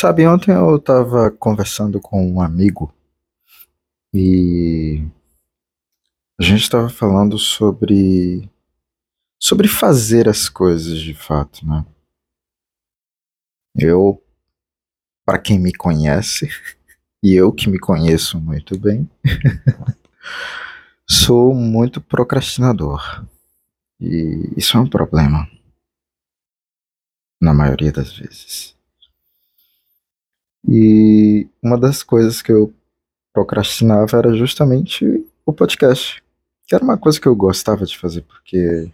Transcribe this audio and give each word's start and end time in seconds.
Sabe, 0.00 0.26
ontem 0.26 0.52
eu 0.52 0.76
estava 0.76 1.30
conversando 1.30 2.00
com 2.00 2.26
um 2.26 2.40
amigo 2.40 2.90
e 4.14 5.04
a 6.40 6.42
gente 6.42 6.62
estava 6.62 6.88
falando 6.88 7.38
sobre 7.38 8.50
sobre 9.38 9.68
fazer 9.68 10.26
as 10.26 10.48
coisas 10.48 10.98
de 11.00 11.12
fato, 11.12 11.66
né? 11.66 11.84
Eu, 13.76 14.24
para 15.22 15.38
quem 15.38 15.60
me 15.60 15.74
conhece, 15.74 16.48
e 17.22 17.34
eu 17.34 17.52
que 17.52 17.68
me 17.68 17.78
conheço 17.78 18.40
muito 18.40 18.78
bem, 18.80 19.06
sou 21.06 21.54
muito 21.54 22.00
procrastinador. 22.00 23.26
E 24.00 24.54
isso 24.56 24.78
é 24.78 24.80
um 24.80 24.88
problema 24.88 25.46
na 27.38 27.52
maioria 27.52 27.92
das 27.92 28.16
vezes. 28.16 28.79
E 30.68 31.48
uma 31.62 31.78
das 31.78 32.02
coisas 32.02 32.42
que 32.42 32.52
eu 32.52 32.72
procrastinava 33.32 34.18
era 34.18 34.34
justamente 34.34 35.04
o 35.44 35.52
podcast. 35.52 36.22
Que 36.66 36.74
era 36.74 36.84
uma 36.84 36.98
coisa 36.98 37.20
que 37.20 37.26
eu 37.26 37.34
gostava 37.34 37.84
de 37.84 37.98
fazer, 37.98 38.22
porque. 38.22 38.90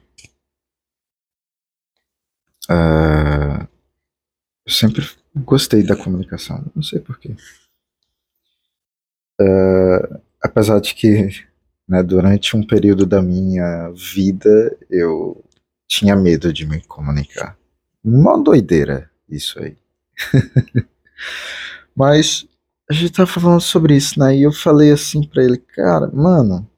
Uh, 2.69 3.66
eu 4.66 4.73
sempre 4.73 5.09
gostei 5.37 5.83
da 5.83 5.97
comunicação, 5.97 6.65
não 6.74 6.83
sei 6.83 7.01
porquê. 7.01 7.37
Uh, 9.41 10.21
apesar 10.43 10.80
de 10.80 10.95
que, 10.95 11.29
né, 11.87 12.02
durante 12.02 12.57
um 12.57 12.66
período 12.66 13.07
da 13.07 13.23
minha 13.23 13.91
vida, 13.91 14.77
eu 14.91 15.45
tinha 15.87 16.16
medo 16.16 16.52
de 16.52 16.66
me 16.66 16.80
comunicar. 16.83 17.57
Uma 18.02 18.43
doideira 18.43 19.10
isso 19.29 19.60
aí. 19.60 19.77
Mas 21.95 22.47
a 22.88 22.95
gente 22.95 23.13
tava 23.13 23.30
falando 23.30 23.60
sobre 23.60 23.96
isso, 23.96 24.18
né? 24.18 24.37
E 24.37 24.43
eu 24.43 24.52
falei 24.52 24.93
assim 24.93 25.27
pra 25.27 25.43
ele, 25.43 25.59
cara, 25.59 26.09
mano. 26.13 26.68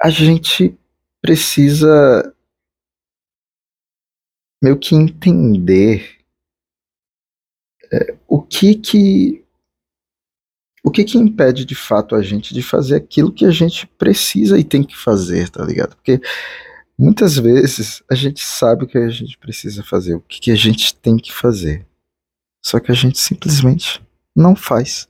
A 0.00 0.10
gente 0.10 0.78
precisa 1.20 2.34
meio 4.62 4.78
que 4.78 4.94
entender 4.94 6.18
é, 7.92 8.16
o 8.26 8.42
que 8.42 8.74
que 8.74 9.44
o 10.84 10.90
que 10.90 11.04
que 11.04 11.18
impede 11.18 11.64
de 11.64 11.74
fato 11.74 12.14
a 12.14 12.22
gente 12.22 12.54
de 12.54 12.62
fazer 12.62 12.96
aquilo 12.96 13.32
que 13.32 13.44
a 13.44 13.50
gente 13.50 13.86
precisa 13.86 14.58
e 14.58 14.64
tem 14.64 14.82
que 14.82 14.96
fazer, 14.96 15.50
tá 15.50 15.64
ligado? 15.64 15.96
Porque 15.96 16.20
Muitas 16.98 17.36
vezes 17.36 18.02
a 18.10 18.14
gente 18.16 18.44
sabe 18.44 18.84
o 18.84 18.86
que 18.86 18.98
a 18.98 19.08
gente 19.08 19.38
precisa 19.38 19.84
fazer, 19.84 20.14
o 20.14 20.20
que 20.20 20.50
a 20.50 20.56
gente 20.56 20.94
tem 20.96 21.16
que 21.16 21.32
fazer. 21.32 21.86
Só 22.60 22.80
que 22.80 22.90
a 22.90 22.94
gente 22.94 23.18
simplesmente 23.18 24.02
não 24.34 24.56
faz. 24.56 25.08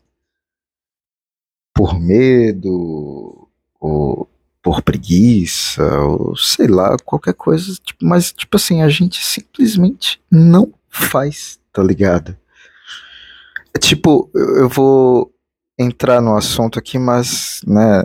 Por 1.75 1.99
medo, 1.99 3.49
ou 3.81 4.29
por 4.63 4.83
preguiça, 4.83 5.83
ou 6.01 6.37
sei 6.37 6.67
lá, 6.67 6.97
qualquer 6.99 7.33
coisa. 7.33 7.75
Tipo, 7.83 8.05
mas, 8.05 8.33
tipo 8.33 8.57
assim, 8.57 8.83
a 8.83 8.89
gente 8.91 9.25
simplesmente 9.25 10.21
não 10.31 10.75
faz, 10.91 11.59
tá 11.73 11.83
ligado? 11.83 12.37
É 13.73 13.79
tipo, 13.79 14.31
eu 14.35 14.69
vou 14.69 15.33
entrar 15.79 16.21
no 16.21 16.37
assunto 16.37 16.79
aqui, 16.79 16.99
mas, 16.99 17.63
né, 17.67 18.03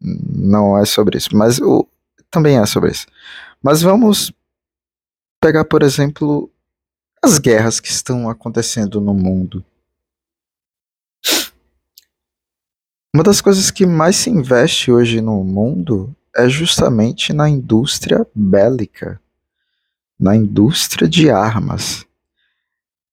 não 0.00 0.76
é 0.76 0.84
sobre 0.84 1.18
isso. 1.18 1.36
Mas 1.36 1.60
o, 1.60 1.86
também 2.30 2.58
é 2.58 2.66
sobre 2.66 2.90
isso. 2.90 3.06
Mas 3.62 3.82
vamos 3.82 4.32
pegar, 5.40 5.64
por 5.64 5.82
exemplo, 5.82 6.50
as 7.22 7.38
guerras 7.38 7.80
que 7.80 7.88
estão 7.88 8.28
acontecendo 8.28 9.00
no 9.00 9.14
mundo. 9.14 9.64
Uma 13.14 13.22
das 13.22 13.40
coisas 13.40 13.70
que 13.70 13.86
mais 13.86 14.16
se 14.16 14.28
investe 14.28 14.92
hoje 14.92 15.20
no 15.20 15.42
mundo 15.42 16.14
é 16.36 16.48
justamente 16.48 17.32
na 17.32 17.48
indústria 17.48 18.26
bélica, 18.34 19.20
na 20.20 20.36
indústria 20.36 21.08
de 21.08 21.30
armas. 21.30 22.04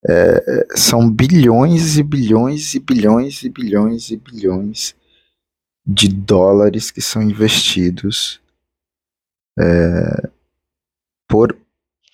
É, 0.06 0.68
são 0.76 1.10
bilhões 1.10 1.98
e 1.98 2.04
bilhões 2.04 2.74
e 2.74 2.80
bilhões 2.80 3.44
e 3.44 3.50
bilhões 3.50 4.12
e 4.12 4.18
bilhões 4.18 4.94
de 5.86 6.10
dólares 6.10 6.92
que 6.92 7.02
são 7.02 7.22
investidos 7.22 8.43
é, 9.60 10.30
por, 11.28 11.58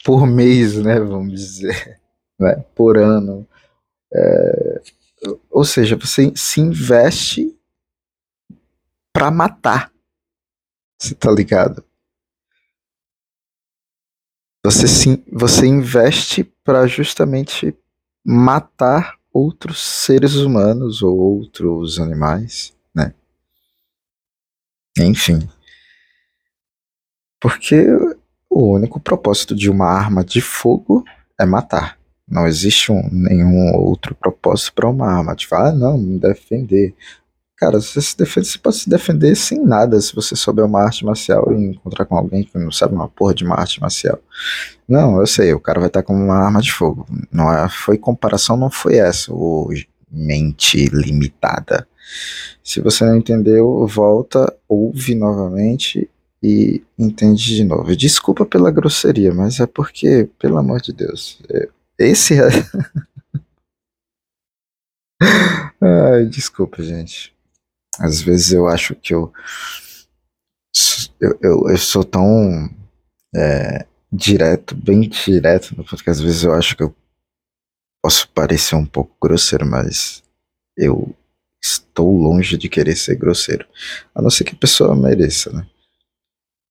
por 0.03 0.25
mês, 0.25 0.75
né, 0.77 0.99
vamos 0.99 1.39
dizer, 1.39 1.99
né, 2.39 2.55
por 2.75 2.97
ano. 2.97 3.47
É, 4.13 4.81
ou 5.49 5.65
seja, 5.65 5.95
você 5.95 6.31
se 6.35 6.61
investe 6.61 7.55
para 9.13 9.29
matar. 9.29 9.91
Você 10.99 11.15
tá 11.15 11.31
ligado? 11.31 11.83
Você, 14.63 14.87
sim, 14.87 15.23
você 15.31 15.65
investe 15.65 16.43
para 16.63 16.85
justamente 16.85 17.75
matar 18.25 19.17
outros 19.31 19.81
seres 19.81 20.35
humanos 20.35 21.01
ou 21.01 21.17
outros 21.17 21.97
animais, 21.97 22.75
né? 22.93 23.13
Enfim. 24.97 25.47
Porque 27.39 27.85
o 28.49 28.73
único 28.73 28.99
propósito 28.99 29.55
de 29.55 29.69
uma 29.69 29.85
arma 29.85 30.23
de 30.23 30.41
fogo 30.41 31.03
é 31.39 31.45
matar. 31.45 31.97
Não 32.27 32.45
existe 32.45 32.91
um, 32.91 33.09
nenhum 33.11 33.75
outro 33.75 34.13
propósito 34.13 34.73
para 34.73 34.89
uma 34.89 35.07
arma. 35.07 35.35
Tipo, 35.35 35.55
ah, 35.55 35.71
não, 35.71 35.97
me 35.97 36.19
defender. 36.19 36.93
Cara, 37.55 37.81
você, 37.81 38.01
se 38.01 38.17
defende, 38.17 38.47
você 38.47 38.57
pode 38.57 38.77
se 38.77 38.89
defender 38.89 39.35
sem 39.35 39.63
nada 39.65 39.99
se 39.99 40.15
você 40.15 40.35
souber 40.35 40.63
uma 40.63 40.81
arte 40.81 41.03
marcial 41.03 41.51
e 41.51 41.65
encontrar 41.65 42.05
com 42.05 42.15
alguém 42.15 42.43
que 42.43 42.57
não 42.57 42.71
sabe 42.71 42.93
uma 42.93 43.09
porra 43.09 43.33
de 43.33 43.43
uma 43.43 43.55
arte 43.55 43.81
marcial. 43.81 44.19
Não, 44.87 45.19
eu 45.19 45.27
sei, 45.27 45.53
o 45.53 45.59
cara 45.59 45.79
vai 45.79 45.89
estar 45.89 46.03
com 46.03 46.13
uma 46.13 46.37
arma 46.37 46.61
de 46.61 46.71
fogo. 46.71 47.05
Não 47.31 47.51
é, 47.51 47.67
foi 47.67 47.97
comparação, 47.97 48.55
não 48.55 48.69
foi 48.69 48.97
essa, 48.97 49.33
o 49.33 49.69
mente 50.09 50.85
limitada. 50.87 51.87
Se 52.63 52.79
você 52.79 53.03
não 53.03 53.17
entendeu, 53.17 53.85
volta, 53.87 54.53
ouve 54.67 55.13
novamente 55.13 56.09
e 56.41 56.81
entende 56.97 57.55
de 57.55 57.63
novo. 57.63 57.95
Desculpa 57.95 58.45
pela 58.45 58.71
grosseria, 58.71 59.33
mas 59.33 59.59
é 59.59 59.67
porque, 59.67 60.29
pelo 60.39 60.57
amor 60.57 60.81
de 60.81 60.93
Deus, 60.93 61.39
é, 61.49 61.69
esse 61.97 62.35
é. 62.39 62.47
Ai, 65.81 66.25
desculpa, 66.25 66.81
gente. 66.81 67.33
Às 67.97 68.21
vezes 68.21 68.53
eu 68.53 68.67
acho 68.67 68.95
que 68.95 69.13
eu. 69.13 69.31
Eu, 71.19 71.37
eu, 71.41 71.69
eu 71.69 71.77
sou 71.77 72.03
tão 72.03 72.69
é, 73.35 73.85
direto, 74.11 74.75
bem 74.75 75.01
direto, 75.09 75.75
porque 75.83 76.09
às 76.09 76.19
vezes 76.21 76.43
eu 76.43 76.53
acho 76.53 76.75
que 76.75 76.83
eu 76.83 76.95
posso 78.01 78.29
parecer 78.29 78.75
um 78.75 78.85
pouco 78.85 79.15
grosseiro, 79.21 79.65
mas 79.65 80.23
eu 80.77 81.13
estou 81.61 82.17
longe 82.17 82.57
de 82.57 82.69
querer 82.69 82.95
ser 82.95 83.15
grosseiro. 83.15 83.67
A 84.15 84.21
não 84.21 84.29
ser 84.29 84.45
que 84.45 84.55
a 84.55 84.57
pessoa 84.57 84.95
mereça, 84.95 85.51
né? 85.51 85.67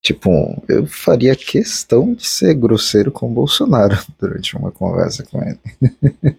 Tipo, 0.01 0.63
eu 0.67 0.85
faria 0.87 1.35
questão 1.35 2.13
de 2.13 2.25
ser 2.25 2.53
grosseiro 2.53 3.11
com 3.11 3.29
o 3.29 3.33
Bolsonaro 3.33 3.97
durante 4.19 4.55
uma 4.55 4.71
conversa 4.71 5.23
com 5.25 5.41
ele. 5.43 5.59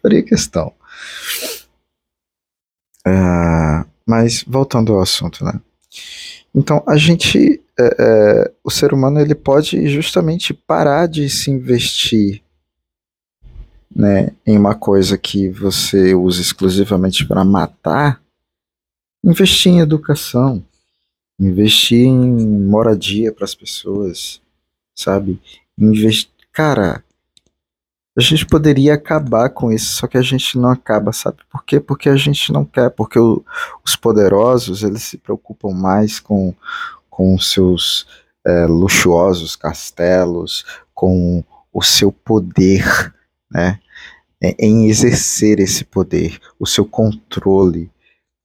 faria 0.00 0.22
questão. 0.22 0.72
Uh, 3.06 3.86
mas 4.06 4.44
voltando 4.46 4.92
ao 4.92 5.00
assunto, 5.00 5.44
né? 5.44 5.60
Então 6.54 6.82
a 6.86 6.96
gente, 6.96 7.60
é, 7.78 7.96
é, 7.98 8.52
o 8.64 8.70
ser 8.70 8.94
humano 8.94 9.20
ele 9.20 9.34
pode 9.34 9.88
justamente 9.88 10.54
parar 10.54 11.06
de 11.06 11.28
se 11.28 11.50
investir, 11.50 12.42
né, 13.94 14.30
em 14.46 14.56
uma 14.56 14.74
coisa 14.74 15.18
que 15.18 15.48
você 15.48 16.14
usa 16.14 16.40
exclusivamente 16.40 17.26
para 17.26 17.44
matar, 17.44 18.22
investir 19.22 19.72
em 19.72 19.80
educação, 19.80 20.64
investir 21.38 22.06
em 22.06 22.46
moradia 22.48 23.32
para 23.32 23.44
as 23.44 23.54
pessoas, 23.54 24.40
sabe? 24.94 25.40
Investir, 25.78 26.30
cara, 26.52 27.04
a 28.16 28.20
gente 28.22 28.46
poderia 28.46 28.94
acabar 28.94 29.50
com 29.50 29.70
isso, 29.70 29.96
só 29.96 30.06
que 30.06 30.16
a 30.16 30.22
gente 30.22 30.58
não 30.58 30.70
acaba, 30.70 31.12
sabe? 31.12 31.38
Por 31.50 31.64
quê? 31.64 31.78
Porque 31.78 32.08
a 32.08 32.16
gente 32.16 32.50
não 32.50 32.64
quer, 32.64 32.90
porque 32.90 33.18
o, 33.18 33.44
os 33.84 33.94
poderosos, 33.94 34.82
eles 34.82 35.02
se 35.02 35.18
preocupam 35.18 35.72
mais 35.72 36.18
com 36.18 36.54
com 37.16 37.38
seus 37.38 38.06
é, 38.46 38.66
luxuosos 38.66 39.56
castelos, 39.56 40.66
com 40.92 41.42
o 41.72 41.82
seu 41.82 42.12
poder, 42.12 42.84
né? 43.50 43.80
Em 44.58 44.86
exercer 44.86 45.58
esse 45.58 45.82
poder, 45.82 46.38
o 46.60 46.66
seu 46.66 46.84
controle, 46.84 47.90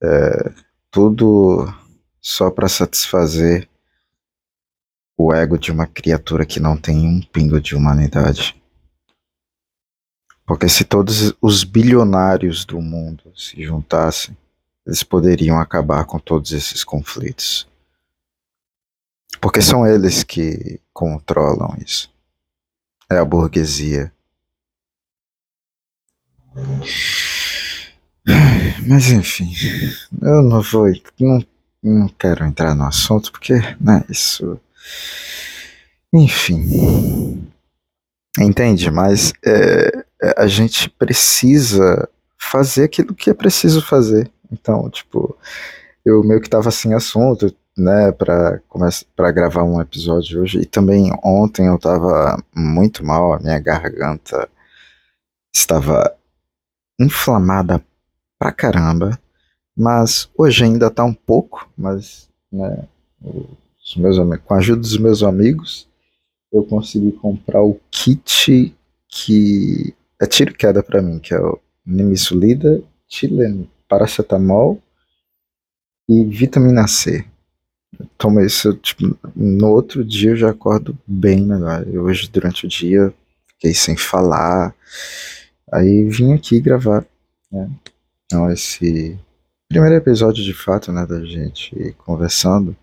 é, 0.02 0.54
tudo 0.90 1.68
só 2.22 2.52
para 2.52 2.70
satisfazer 2.70 3.68
o 5.18 5.34
ego 5.34 5.58
de 5.58 5.72
uma 5.72 5.88
criatura 5.88 6.46
que 6.46 6.60
não 6.60 6.78
tem 6.78 7.08
um 7.08 7.22
pingo 7.22 7.60
de 7.60 7.76
humanidade. 7.76 8.56
Porque 10.46 10.70
se 10.70 10.84
todos 10.84 11.34
os 11.42 11.64
bilionários 11.64 12.66
do 12.66 12.82
mundo 12.82 13.32
se 13.36 13.64
juntassem, 13.64 14.38
eles 14.86 15.04
poderiam 15.04 15.60
acabar 15.60 16.06
com 16.06 16.20
todos 16.20 16.52
esses 16.52 16.84
conflitos. 16.84 17.68
Porque 19.40 19.62
são 19.62 19.88
eles 19.88 20.24
que 20.24 20.80
controlam 20.94 21.76
isso. 21.84 22.12
É 23.10 23.18
a 23.18 23.26
burguesia. 23.26 24.12
Mas 28.88 29.10
enfim, 29.10 29.52
eu 30.22 30.42
não 30.42 30.62
vou. 30.62 30.88
Não, 31.20 31.44
não 31.82 32.08
quero 32.08 32.46
entrar 32.46 32.76
no 32.76 32.86
assunto 32.86 33.32
porque, 33.32 33.56
né, 33.80 34.04
isso. 34.10 34.60
Enfim. 36.14 37.48
Entende? 38.40 38.90
Mas 38.92 39.34
é, 39.46 40.04
é, 40.22 40.36
a 40.38 40.48
gente 40.48 40.90
precisa 40.90 42.08
fazer 42.38 42.86
aquilo 42.86 43.14
que 43.14 43.30
é 43.30 43.34
preciso 43.34 43.82
fazer. 43.82 44.32
Então, 44.52 44.90
tipo, 44.90 45.38
eu 46.06 46.24
meio 46.24 46.42
que 46.42 46.50
tava 46.50 46.72
sem 46.72 46.94
assunto, 46.94 47.54
né, 47.78 48.12
começar 48.68 49.06
para 49.16 49.32
gravar 49.32 49.64
um 49.64 49.80
episódio 49.82 50.42
hoje 50.42 50.60
e 50.60 50.66
também 50.66 51.12
ontem 51.24 51.68
eu 51.68 51.80
tava 51.80 52.38
muito 52.54 53.06
mal, 53.06 53.34
a 53.34 53.40
minha 53.40 53.60
garganta 53.60 54.50
estava 55.54 56.14
inflamada 57.00 57.84
pra 58.38 58.52
caramba, 58.52 59.18
mas 59.76 60.30
hoje 60.38 60.64
ainda 60.64 60.90
tá 60.90 61.04
um 61.04 61.14
pouco, 61.14 61.70
mas 61.78 62.30
né, 62.52 62.88
meus 63.98 64.18
com 64.44 64.54
a 64.54 64.58
ajuda 64.58 64.82
dos 64.82 64.98
meus 64.98 65.24
amigos 65.24 65.88
eu 66.52 66.64
consegui 66.64 67.12
comprar 67.14 67.62
o 67.64 67.80
kit 67.90 68.76
que 69.08 69.94
é 70.22 70.26
tiro 70.26 70.52
e 70.52 70.56
queda 70.56 70.84
para 70.84 71.02
mim, 71.02 71.20
que 71.20 71.34
é 71.34 71.40
o 71.40 71.60
Nimesulida, 71.86 72.82
Tilen, 73.08 73.70
paracetamol 73.88 74.82
e 76.08 76.24
vitamina 76.26 76.88
C. 76.88 77.26
Tomo 78.18 78.40
isso, 78.42 78.74
tipo, 78.76 79.18
no 79.36 79.70
outro 79.70 80.04
dia 80.04 80.32
eu 80.32 80.36
já 80.36 80.50
acordo 80.52 80.98
bem 81.06 81.42
melhor. 81.46 81.86
Eu 81.88 82.04
hoje, 82.04 82.30
durante 82.30 82.66
o 82.66 82.70
dia, 82.70 83.14
fiquei 83.48 83.74
sem 83.74 83.98
falar. 83.98 84.74
Aí 85.72 86.06
vim 86.06 86.34
aqui 86.34 86.60
gravar, 86.60 87.06
né? 87.52 87.70
Então, 88.26 88.50
esse 88.52 89.20
primeiro 89.72 89.96
episódio 89.96 90.44
de 90.44 90.54
fato, 90.54 90.92
né, 90.92 91.06
da 91.06 91.24
gente 91.24 91.96
conversando. 92.00 92.76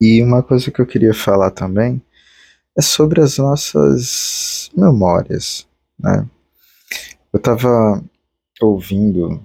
E 0.00 0.22
uma 0.22 0.44
coisa 0.44 0.70
que 0.70 0.80
eu 0.80 0.86
queria 0.86 1.12
falar 1.12 1.50
também 1.50 2.00
é 2.78 2.80
sobre 2.80 3.20
as 3.20 3.36
nossas 3.36 4.70
memórias, 4.76 5.66
né? 5.98 6.28
Eu 7.32 7.40
tava 7.40 8.02
ouvindo 8.60 9.44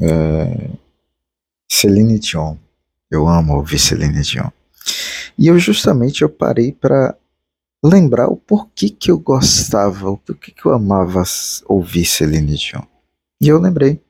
é, 0.00 0.70
Celine 1.68 2.18
Dion. 2.20 2.56
Eu 3.10 3.26
amo 3.26 3.56
ouvir 3.56 3.78
Celine 3.78 4.22
Dion. 4.22 4.50
E 5.36 5.48
eu 5.48 5.58
justamente 5.58 6.22
eu 6.22 6.28
parei 6.28 6.72
para 6.72 7.16
lembrar 7.82 8.28
o 8.28 8.36
porquê 8.36 8.88
que 8.88 9.10
eu 9.10 9.18
gostava, 9.18 10.10
o 10.10 10.16
porquê 10.16 10.52
que 10.52 10.64
eu 10.64 10.72
amava 10.72 11.24
ouvir 11.66 12.04
Celine 12.04 12.56
Dion. 12.56 12.82
E 13.40 13.48
eu 13.48 13.58
lembrei. 13.58 14.00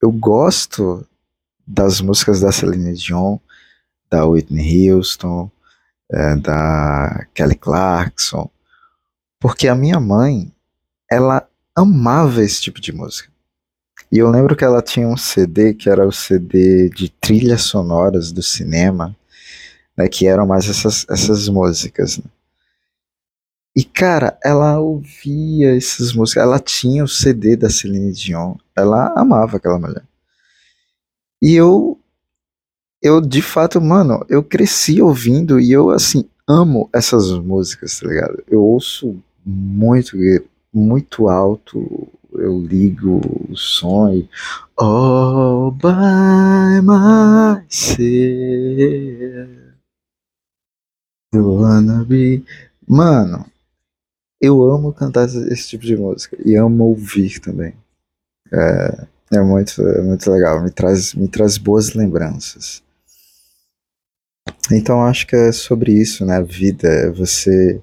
Eu 0.00 0.10
gosto 0.10 1.06
das 1.66 2.00
músicas 2.00 2.40
da 2.40 2.52
Celine 2.52 2.94
Dion 2.94 3.38
da 4.10 4.26
Whitney 4.26 4.90
Houston, 4.90 5.50
é, 6.10 6.36
da 6.36 7.26
Kelly 7.34 7.56
Clarkson, 7.56 8.50
porque 9.38 9.68
a 9.68 9.74
minha 9.74 10.00
mãe, 10.00 10.52
ela 11.10 11.46
amava 11.74 12.42
esse 12.42 12.60
tipo 12.60 12.80
de 12.80 12.92
música. 12.92 13.30
E 14.10 14.18
eu 14.18 14.30
lembro 14.30 14.56
que 14.56 14.64
ela 14.64 14.80
tinha 14.80 15.06
um 15.06 15.16
CD 15.16 15.74
que 15.74 15.90
era 15.90 16.06
o 16.06 16.12
CD 16.12 16.88
de 16.88 17.10
trilhas 17.10 17.62
sonoras 17.62 18.32
do 18.32 18.42
cinema, 18.42 19.14
né, 19.96 20.08
que 20.08 20.26
eram 20.26 20.46
mais 20.46 20.68
essas, 20.68 21.04
essas 21.08 21.48
músicas. 21.48 22.18
Né? 22.18 22.24
E 23.78 23.84
cara, 23.84 24.36
ela 24.42 24.80
ouvia 24.80 25.76
essas 25.76 26.12
músicas, 26.12 26.42
ela 26.42 26.58
tinha 26.58 27.04
o 27.04 27.06
CD 27.06 27.54
da 27.54 27.70
Celine 27.70 28.12
Dion, 28.12 28.56
ela 28.76 29.12
amava 29.16 29.56
aquela 29.56 29.78
mulher. 29.78 30.02
E 31.40 31.54
eu 31.54 31.96
eu 33.00 33.20
de 33.20 33.40
fato, 33.40 33.80
mano, 33.80 34.26
eu 34.28 34.42
cresci 34.42 35.00
ouvindo 35.00 35.60
e 35.60 35.70
eu 35.70 35.90
assim 35.90 36.28
amo 36.44 36.90
essas 36.92 37.30
músicas, 37.30 38.00
tá 38.00 38.08
ligado? 38.08 38.42
Eu 38.48 38.64
ouço 38.64 39.22
muito, 39.46 40.16
muito 40.74 41.28
alto, 41.28 42.08
eu 42.32 42.58
ligo 42.58 43.20
o 43.48 43.56
som 43.56 44.12
e 44.12 44.28
All 44.76 45.70
by 45.70 46.82
myself 46.82 47.98
Wanna 51.32 52.04
be 52.04 52.44
Mano, 52.88 53.46
eu 54.40 54.62
amo 54.70 54.92
cantar 54.92 55.26
esse 55.26 55.68
tipo 55.68 55.84
de 55.84 55.96
música 55.96 56.36
e 56.44 56.54
amo 56.54 56.84
ouvir 56.84 57.40
também. 57.40 57.74
É, 58.52 59.06
é 59.32 59.40
muito, 59.40 59.82
é 59.82 60.02
muito 60.02 60.30
legal, 60.30 60.62
me 60.62 60.70
traz, 60.70 61.14
me 61.14 61.28
traz 61.28 61.58
boas 61.58 61.94
lembranças. 61.94 62.82
Então 64.70 65.02
acho 65.02 65.26
que 65.26 65.36
é 65.36 65.52
sobre 65.52 65.92
isso, 65.92 66.24
né? 66.24 66.36
A 66.36 66.42
vida 66.42 66.88
é 66.88 67.10
você 67.10 67.82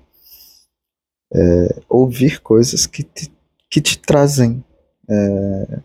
é, 1.33 1.81
ouvir 1.89 2.41
coisas 2.41 2.85
que 2.85 3.03
te, 3.03 3.31
que 3.69 3.81
te 3.81 3.99
trazem 3.99 4.63
é, 5.09 5.79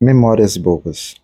memórias 0.00 0.56
boas. 0.56 1.16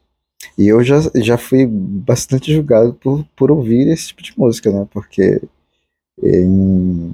E 0.59 0.69
eu 0.69 0.83
já, 0.85 0.99
já 1.17 1.39
fui 1.39 1.67
bastante 1.67 2.53
julgado 2.53 2.95
por, 2.95 3.25
por 3.37 3.51
ouvir 3.51 3.89
esse 3.89 4.09
tipo 4.09 4.23
de 4.23 4.39
música, 4.39 4.71
né? 4.71 4.87
Porque 4.93 5.41
em, 6.23 7.13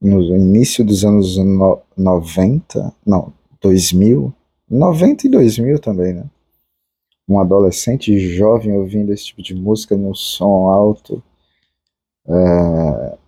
no 0.00 0.20
início 0.36 0.84
dos 0.84 1.04
anos 1.04 1.36
no, 1.36 1.80
90, 1.96 2.94
não, 3.04 3.32
2000, 3.60 4.32
90 4.70 5.26
e 5.26 5.30
2000 5.30 5.78
também, 5.78 6.14
né? 6.14 6.24
um 7.28 7.38
adolescente 7.38 8.18
jovem 8.18 8.72
ouvindo 8.72 9.12
esse 9.12 9.26
tipo 9.26 9.42
de 9.42 9.54
música 9.54 9.96
no 9.96 10.14
som 10.14 10.68
alto 10.68 11.22
é, 12.26 13.18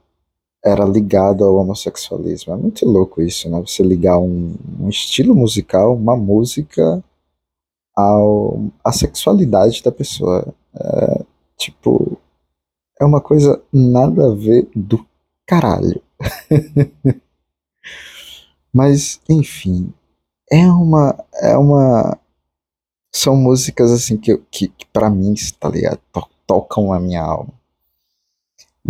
era 0.65 0.85
ligado 0.85 1.45
ao 1.45 1.57
homossexualismo. 1.57 2.55
É 2.55 2.57
muito 2.57 2.87
louco 2.87 3.21
isso, 3.21 3.51
né? 3.51 3.61
Você 3.61 3.83
ligar 3.83 4.19
um, 4.19 4.55
um 4.81 4.89
estilo 4.89 5.35
musical, 5.35 5.95
uma 5.95 6.17
música, 6.17 7.03
ao, 7.95 8.65
à 8.83 8.91
sexualidade 8.91 9.83
da 9.83 9.93
pessoa. 9.93 10.47
É, 10.75 11.25
tipo, 11.59 12.19
é 12.99 13.05
uma 13.05 13.21
coisa 13.21 13.63
nada 13.73 14.33
a 14.33 14.35
ver 14.35 14.69
do 14.75 15.05
caralho. 15.47 16.01
Mas, 18.73 19.21
enfim, 19.29 19.93
é 20.51 20.67
uma, 20.67 21.25
é 21.35 21.57
uma 21.57 22.19
são 23.13 23.37
músicas 23.37 23.91
assim 23.91 24.17
que, 24.17 24.37
que, 24.51 24.69
que 24.69 24.87
para 24.87 25.11
mim, 25.11 25.35
tá 25.59 25.69
ligado? 25.69 26.01
To 26.13 26.29
tocam 26.47 26.93
a 26.93 26.99
minha 26.99 27.23
alma. 27.23 27.53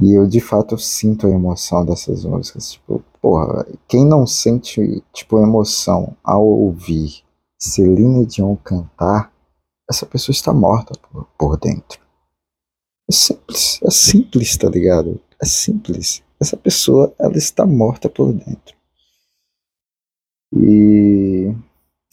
E 0.01 0.15
eu 0.15 0.27
de 0.27 0.41
fato 0.41 0.79
sinto 0.79 1.27
a 1.27 1.31
emoção 1.31 1.85
dessas 1.85 2.25
músicas. 2.25 2.73
Tipo, 2.73 3.05
porra, 3.21 3.67
quem 3.87 4.05
não 4.05 4.27
sente, 4.27 5.03
tipo, 5.13 5.39
emoção 5.39 6.17
ao 6.25 6.47
ouvir 6.47 7.23
Celine 7.59 8.25
Dion 8.25 8.57
cantar, 8.57 9.31
essa 9.89 10.07
pessoa 10.07 10.33
está 10.33 10.55
morta 10.55 10.99
por, 10.99 11.27
por 11.37 11.59
dentro. 11.59 12.01
É 13.11 13.13
simples, 13.13 13.81
é 13.83 13.91
simples, 13.91 14.57
tá 14.57 14.71
ligado? 14.71 15.21
É 15.41 15.47
simples. 15.47 16.23
Essa 16.41 16.57
pessoa, 16.57 17.15
ela 17.19 17.37
está 17.37 17.67
morta 17.67 18.09
por 18.09 18.33
dentro. 18.33 18.77
E 20.53 21.55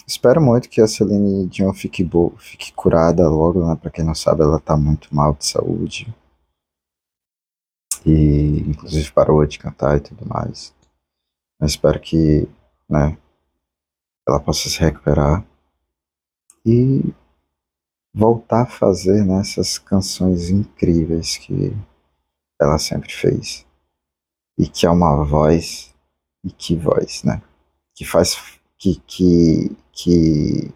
Espero 0.07 0.41
muito 0.41 0.69
que 0.69 0.79
a 0.79 0.87
Celine 0.87 1.45
Dion 1.47 1.73
fique, 1.73 2.01
boa, 2.01 2.31
fique 2.37 2.71
curada 2.71 3.27
logo, 3.27 3.67
né? 3.67 3.75
Pra 3.75 3.91
quem 3.91 4.05
não 4.05 4.15
sabe, 4.15 4.41
ela 4.41 4.57
tá 4.57 4.77
muito 4.77 5.13
mal 5.13 5.33
de 5.33 5.45
saúde. 5.45 6.07
E 8.05 8.61
inclusive 8.69 9.11
parou 9.11 9.45
de 9.45 9.59
cantar 9.59 9.97
e 9.97 9.99
tudo 9.99 10.25
mais. 10.25 10.73
Mas 11.59 11.71
espero 11.71 11.99
que, 11.99 12.47
né, 12.89 13.17
ela 14.25 14.39
possa 14.39 14.69
se 14.69 14.79
recuperar 14.79 15.45
e 16.65 17.13
voltar 18.13 18.61
a 18.61 18.65
fazer 18.65 19.25
né, 19.25 19.41
essas 19.41 19.77
canções 19.77 20.49
incríveis 20.49 21.35
que 21.35 21.75
ela 22.59 22.77
sempre 22.77 23.11
fez. 23.11 23.65
E 24.57 24.67
que 24.67 24.85
é 24.85 24.89
uma 24.89 25.23
voz, 25.23 25.93
e 26.43 26.51
que 26.51 26.75
voz, 26.75 27.23
né? 27.23 27.41
Que 27.95 28.05
faz 28.05 28.35
que, 28.77 29.01
que, 29.07 29.75
que 29.91 30.73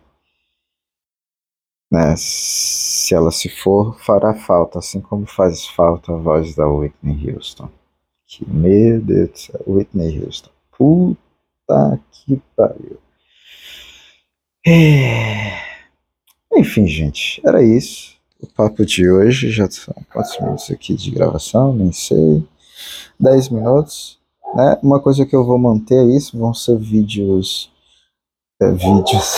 né, 1.92 2.16
se 2.18 3.14
ela 3.14 3.32
se 3.32 3.50
for, 3.50 4.00
fará 4.00 4.34
falta, 4.34 4.80
assim 4.80 5.02
como 5.02 5.26
faz 5.26 5.68
falta 5.68 6.14
a 6.14 6.16
voz 6.18 6.56
da 6.56 6.68
Whitney 6.68 7.32
Houston. 7.32 7.70
Que, 8.26 8.50
meu 8.50 9.02
Deus 9.02 9.30
do 9.30 9.38
céu, 9.38 9.62
Whitney 9.68 10.24
Houston. 10.24 10.50
Puta 10.78 12.00
que 12.12 12.42
pariu. 12.56 12.98
É... 14.66 15.60
Enfim, 16.56 16.88
gente, 16.88 17.42
era 17.46 17.62
isso. 17.62 18.21
O 18.42 18.48
papo 18.48 18.84
de 18.84 19.08
hoje 19.10 19.52
já 19.52 19.70
são 19.70 19.94
quantos 20.12 20.40
minutos 20.40 20.72
aqui 20.72 20.96
de 20.96 21.12
gravação? 21.12 21.74
Nem 21.74 21.92
sei. 21.92 22.44
10 23.20 23.50
minutos. 23.50 24.20
Né? 24.56 24.80
Uma 24.82 25.00
coisa 25.00 25.26
que 25.28 25.36
eu 25.36 25.46
vou 25.46 25.60
manter 25.60 26.00
é 26.00 26.16
isso, 26.16 26.38
vão 26.38 26.52
ser 26.52 26.76
vídeos. 26.78 27.72
É, 28.60 28.72
vídeos. 28.72 29.36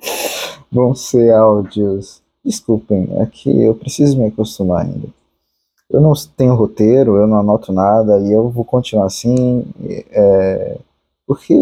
vão 0.70 0.94
ser 0.94 1.32
áudios. 1.34 2.22
Desculpem, 2.44 3.08
é 3.18 3.26
que 3.26 3.50
eu 3.62 3.74
preciso 3.74 4.16
me 4.16 4.26
acostumar 4.26 4.84
ainda. 4.84 5.08
Eu 5.90 6.00
não 6.00 6.12
tenho 6.36 6.54
roteiro, 6.54 7.16
eu 7.16 7.26
não 7.26 7.38
anoto 7.38 7.72
nada 7.72 8.20
e 8.20 8.32
eu 8.32 8.48
vou 8.48 8.64
continuar 8.64 9.06
assim, 9.06 9.64
é, 10.10 10.78
porque 11.26 11.54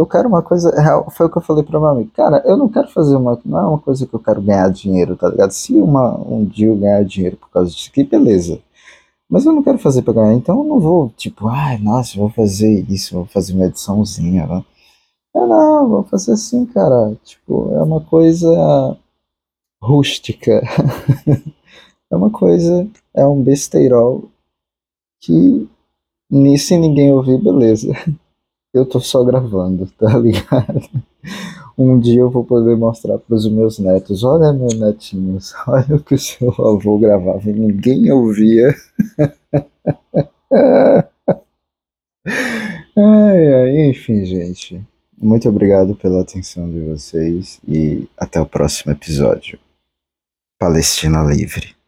eu 0.00 0.06
quero 0.06 0.28
uma 0.28 0.42
coisa. 0.42 0.72
Foi 1.10 1.26
o 1.26 1.30
que 1.30 1.36
eu 1.36 1.42
falei 1.42 1.62
para 1.62 1.78
meu 1.78 1.88
amigo. 1.90 2.10
Cara, 2.12 2.42
eu 2.46 2.56
não 2.56 2.70
quero 2.70 2.88
fazer 2.88 3.14
uma. 3.16 3.38
Não 3.44 3.58
é 3.58 3.62
uma 3.66 3.78
coisa 3.78 4.06
que 4.06 4.14
eu 4.14 4.18
quero 4.18 4.40
ganhar 4.40 4.70
dinheiro, 4.70 5.14
tá 5.14 5.28
ligado? 5.28 5.50
Se 5.50 5.74
uma, 5.74 6.16
um 6.26 6.42
dia 6.42 6.68
eu 6.68 6.76
ganhar 6.76 7.04
dinheiro 7.04 7.36
por 7.36 7.50
causa 7.50 7.70
disso 7.70 7.90
aqui, 7.90 8.02
beleza. 8.02 8.60
Mas 9.28 9.44
eu 9.44 9.52
não 9.52 9.62
quero 9.62 9.78
fazer 9.78 10.02
pra 10.02 10.14
ganhar, 10.14 10.34
então 10.34 10.58
eu 10.58 10.64
não 10.64 10.80
vou, 10.80 11.10
tipo, 11.16 11.46
ai, 11.48 11.78
nossa, 11.78 12.18
vou 12.18 12.30
fazer 12.30 12.84
isso, 12.90 13.14
vou 13.14 13.26
fazer 13.26 13.52
uma 13.52 13.66
ediçãozinha, 13.66 14.46
né? 14.46 14.64
É, 15.36 15.46
não, 15.46 15.88
vou 15.88 16.02
fazer 16.04 16.32
assim, 16.32 16.64
cara. 16.66 17.14
Tipo, 17.22 17.70
é 17.74 17.82
uma 17.82 18.00
coisa 18.00 18.96
rústica. 19.82 20.62
é 22.10 22.16
uma 22.16 22.30
coisa, 22.30 22.88
é 23.14 23.26
um 23.26 23.42
besteirol 23.42 24.30
que 25.20 25.68
nisso 26.30 26.74
ninguém 26.78 27.12
ouvir, 27.12 27.38
beleza. 27.38 27.92
Eu 28.72 28.86
tô 28.86 29.00
só 29.00 29.24
gravando, 29.24 29.86
tá 29.98 30.16
ligado? 30.18 30.80
Um 31.76 31.98
dia 31.98 32.20
eu 32.20 32.30
vou 32.30 32.44
poder 32.44 32.76
mostrar 32.76 33.18
para 33.18 33.34
os 33.34 33.50
meus 33.50 33.78
netos: 33.78 34.22
olha, 34.22 34.52
meus 34.52 34.74
netinhos, 34.74 35.52
olha 35.66 35.96
o 35.96 36.02
que 36.02 36.14
o 36.14 36.18
seu 36.18 36.50
avô 36.50 36.98
gravava 36.98 37.48
e 37.48 37.52
ninguém 37.52 38.10
ouvia. 38.12 38.74
ai, 42.96 43.54
ai, 43.54 43.88
enfim, 43.88 44.24
gente. 44.24 44.80
Muito 45.18 45.48
obrigado 45.48 45.94
pela 45.96 46.22
atenção 46.22 46.70
de 46.70 46.80
vocês 46.80 47.60
e 47.68 48.08
até 48.16 48.40
o 48.40 48.46
próximo 48.46 48.92
episódio. 48.92 49.58
Palestina 50.58 51.22
Livre. 51.22 51.79